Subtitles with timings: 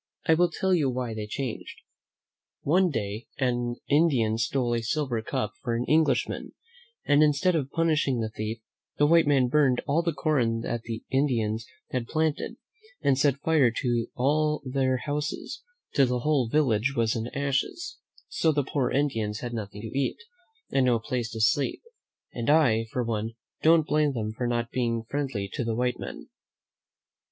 [0.25, 1.75] I will tell you why they changed.
[2.63, 6.53] One day an Indian stole a silver cup from an Englishman,
[7.05, 8.57] and instead of punish ing the thief,
[8.97, 12.55] the white men burned all the corn that all the Indians had planted,
[13.03, 15.61] and set fire to all their houses,
[15.93, 20.17] till the whole village was in ashes; so the poor Indians had nothing to eat,
[20.71, 21.83] and no place to sleep,
[22.33, 26.29] and I, for one, don't blame them for not being friendly to the white men.